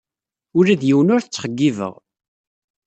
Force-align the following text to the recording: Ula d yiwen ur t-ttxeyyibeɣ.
Ula 0.57 0.73
d 0.79 0.83
yiwen 0.87 1.13
ur 1.15 1.21
t-ttxeyyibeɣ. 1.21 1.93